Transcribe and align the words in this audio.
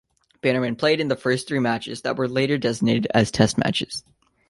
Bannerman 0.41 0.77
played 0.77 0.99
in 0.99 1.09
the 1.09 1.15
first 1.15 1.47
three 1.47 1.59
matches 1.59 2.01
that 2.01 2.17
were 2.17 2.27
later 2.27 2.57
designated 2.57 3.05
as 3.13 3.29
Test 3.29 3.59
matches. 3.59 4.03